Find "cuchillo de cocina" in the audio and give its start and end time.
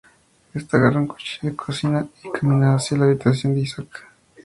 1.05-2.07